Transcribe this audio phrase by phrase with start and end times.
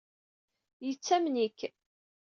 [0.85, 1.59] Yettamen-ik.